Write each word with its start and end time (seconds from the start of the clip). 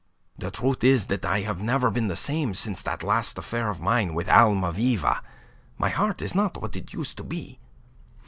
The 0.35 0.49
truth 0.49 0.83
is 0.83 1.05
that 1.13 1.25
I 1.27 1.41
have 1.41 1.61
never 1.61 1.91
been 1.91 2.07
the 2.07 2.15
same 2.15 2.55
since 2.55 2.81
that 2.81 3.03
last 3.03 3.37
affair 3.37 3.69
of 3.69 3.79
mine 3.79 4.15
with 4.15 4.25
Almaviva. 4.27 5.21
My 5.77 5.89
heart 5.89 6.23
is 6.23 6.33
not 6.33 6.59
what 6.59 6.75
it 6.75 6.91
used 6.91 7.17
to 7.17 7.23
be. 7.23 7.59